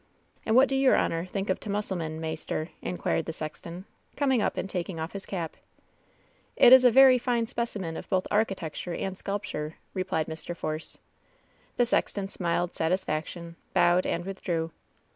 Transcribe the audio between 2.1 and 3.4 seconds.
maister?" inquired the